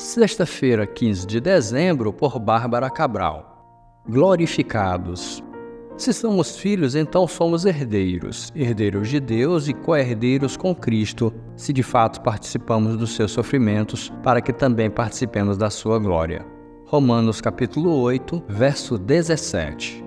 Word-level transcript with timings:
Sexta-feira, 0.00 0.86
15 0.86 1.26
de 1.26 1.40
dezembro, 1.42 2.10
por 2.10 2.38
Bárbara 2.38 2.88
Cabral. 2.88 4.02
Glorificados. 4.08 5.44
Se 5.94 6.14
somos 6.14 6.56
filhos, 6.56 6.94
então 6.94 7.28
somos 7.28 7.66
herdeiros, 7.66 8.50
herdeiros 8.56 9.10
de 9.10 9.20
Deus 9.20 9.68
e 9.68 9.74
co-herdeiros 9.74 10.56
com 10.56 10.74
Cristo, 10.74 11.30
se 11.54 11.70
de 11.70 11.82
fato 11.82 12.22
participamos 12.22 12.96
dos 12.96 13.14
seus 13.14 13.30
sofrimentos, 13.30 14.10
para 14.22 14.40
que 14.40 14.54
também 14.54 14.88
participemos 14.88 15.58
da 15.58 15.68
sua 15.68 15.98
glória. 15.98 16.46
Romanos 16.86 17.42
capítulo 17.42 17.94
8, 18.00 18.44
verso 18.48 18.96
17. 18.96 20.02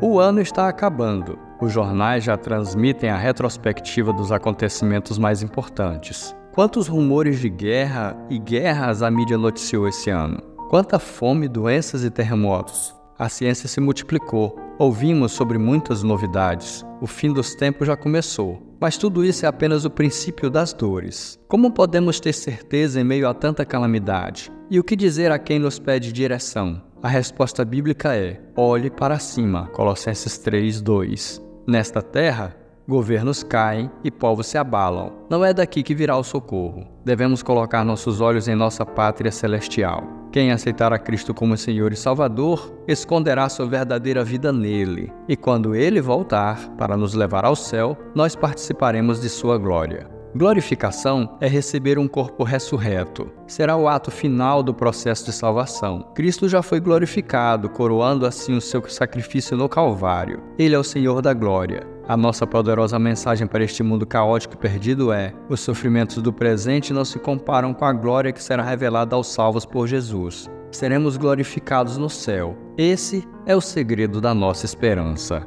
O 0.00 0.20
ano 0.20 0.40
está 0.40 0.68
acabando. 0.68 1.36
Os 1.60 1.72
jornais 1.72 2.22
já 2.22 2.36
transmitem 2.36 3.10
a 3.10 3.16
retrospectiva 3.16 4.12
dos 4.12 4.30
acontecimentos 4.30 5.18
mais 5.18 5.42
importantes. 5.42 6.32
Quantos 6.52 6.88
rumores 6.88 7.38
de 7.38 7.48
guerra 7.48 8.16
e 8.28 8.36
guerras 8.36 9.02
a 9.02 9.10
mídia 9.10 9.38
noticiou 9.38 9.86
esse 9.86 10.10
ano? 10.10 10.42
Quanta 10.68 10.98
fome, 10.98 11.46
doenças 11.46 12.02
e 12.02 12.10
terremotos? 12.10 12.92
A 13.16 13.28
ciência 13.28 13.68
se 13.68 13.80
multiplicou. 13.80 14.58
Ouvimos 14.76 15.30
sobre 15.30 15.58
muitas 15.58 16.02
novidades. 16.02 16.84
O 17.00 17.06
fim 17.06 17.32
dos 17.32 17.54
tempos 17.54 17.86
já 17.86 17.96
começou. 17.96 18.60
Mas 18.80 18.96
tudo 18.96 19.24
isso 19.24 19.46
é 19.46 19.48
apenas 19.48 19.84
o 19.84 19.90
princípio 19.90 20.50
das 20.50 20.72
dores. 20.72 21.38
Como 21.46 21.70
podemos 21.70 22.18
ter 22.18 22.32
certeza 22.32 23.00
em 23.00 23.04
meio 23.04 23.28
a 23.28 23.34
tanta 23.34 23.64
calamidade? 23.64 24.50
E 24.68 24.80
o 24.80 24.84
que 24.84 24.96
dizer 24.96 25.30
a 25.30 25.38
quem 25.38 25.60
nos 25.60 25.78
pede 25.78 26.12
direção? 26.12 26.82
A 27.00 27.08
resposta 27.08 27.64
bíblica 27.64 28.16
é: 28.16 28.40
olhe 28.56 28.90
para 28.90 29.20
cima. 29.20 29.68
Colossenses 29.68 30.36
3, 30.38 30.80
2. 30.80 31.40
Nesta 31.66 32.02
terra, 32.02 32.56
Governos 32.90 33.44
caem 33.44 33.88
e 34.02 34.10
povos 34.10 34.48
se 34.48 34.58
abalam. 34.58 35.12
Não 35.30 35.44
é 35.44 35.54
daqui 35.54 35.80
que 35.80 35.94
virá 35.94 36.16
o 36.16 36.24
socorro. 36.24 36.84
Devemos 37.04 37.40
colocar 37.40 37.84
nossos 37.84 38.20
olhos 38.20 38.48
em 38.48 38.56
nossa 38.56 38.84
pátria 38.84 39.30
celestial. 39.30 40.02
Quem 40.32 40.50
aceitar 40.50 40.92
a 40.92 40.98
Cristo 40.98 41.32
como 41.32 41.56
Senhor 41.56 41.92
e 41.92 41.96
Salvador 41.96 42.82
esconderá 42.88 43.48
sua 43.48 43.64
verdadeira 43.66 44.24
vida 44.24 44.52
nele, 44.52 45.12
e 45.28 45.36
quando 45.36 45.72
ele 45.72 46.00
voltar 46.00 46.68
para 46.70 46.96
nos 46.96 47.14
levar 47.14 47.44
ao 47.44 47.54
céu, 47.54 47.96
nós 48.12 48.34
participaremos 48.34 49.20
de 49.20 49.28
sua 49.28 49.56
glória. 49.56 50.08
Glorificação 50.34 51.36
é 51.40 51.48
receber 51.48 51.98
um 51.98 52.06
corpo 52.06 52.44
ressurreto. 52.44 53.28
Será 53.48 53.76
o 53.76 53.88
ato 53.88 54.12
final 54.12 54.62
do 54.62 54.72
processo 54.72 55.24
de 55.24 55.32
salvação. 55.32 56.12
Cristo 56.14 56.48
já 56.48 56.62
foi 56.62 56.78
glorificado, 56.78 57.68
coroando 57.68 58.24
assim 58.24 58.54
o 58.54 58.60
seu 58.60 58.88
sacrifício 58.88 59.56
no 59.56 59.68
Calvário. 59.68 60.40
Ele 60.56 60.74
é 60.74 60.78
o 60.78 60.84
Senhor 60.84 61.20
da 61.20 61.34
glória. 61.34 61.84
A 62.06 62.16
nossa 62.16 62.46
poderosa 62.46 62.96
mensagem 62.96 63.46
para 63.46 63.64
este 63.64 63.82
mundo 63.82 64.06
caótico 64.06 64.54
e 64.54 64.56
perdido 64.56 65.12
é: 65.12 65.34
os 65.48 65.60
sofrimentos 65.60 66.22
do 66.22 66.32
presente 66.32 66.92
não 66.92 67.04
se 67.04 67.18
comparam 67.18 67.74
com 67.74 67.84
a 67.84 67.92
glória 67.92 68.32
que 68.32 68.42
será 68.42 68.62
revelada 68.62 69.16
aos 69.16 69.26
salvos 69.26 69.66
por 69.66 69.88
Jesus. 69.88 70.48
Seremos 70.70 71.16
glorificados 71.16 71.98
no 71.98 72.08
céu. 72.08 72.56
Esse 72.78 73.26
é 73.44 73.56
o 73.56 73.60
segredo 73.60 74.20
da 74.20 74.32
nossa 74.32 74.64
esperança. 74.64 75.44